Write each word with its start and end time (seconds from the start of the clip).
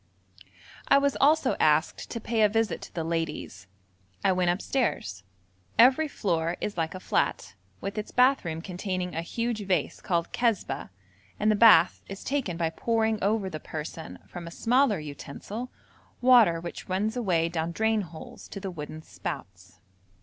I 0.87 0.97
was 0.97 1.15
also 1.21 1.55
asked 1.59 2.09
to 2.09 2.19
pay 2.19 2.41
a 2.41 2.49
visit 2.49 2.81
to 2.81 2.93
the 2.95 3.03
ladies. 3.03 3.67
I 4.25 4.31
went 4.31 4.49
upstairs. 4.49 5.21
Every 5.77 6.07
floor 6.07 6.57
is 6.59 6.75
like 6.75 6.95
a 6.95 6.99
flat, 6.99 7.53
with 7.81 7.99
its 7.99 8.09
bath 8.09 8.43
room 8.43 8.63
containing 8.63 9.13
a 9.13 9.21
huge 9.21 9.63
vase 9.67 10.01
called 10.01 10.33
kazbah, 10.33 10.89
and 11.39 11.51
the 11.51 11.55
bath 11.55 12.01
is 12.09 12.23
taken 12.23 12.57
by 12.57 12.71
pouring 12.71 13.23
over 13.23 13.47
the 13.47 13.59
person, 13.59 14.17
from 14.27 14.47
a 14.47 14.49
smaller 14.49 14.97
utensil, 14.97 15.69
water 16.19 16.59
which 16.59 16.89
runs 16.89 17.15
away 17.15 17.47
down 17.47 17.71
drain 17.71 18.01
holes 18.01 18.47
to 18.47 18.59
the 18.59 18.71
wooden 18.71 19.03
spouts. 19.03 19.81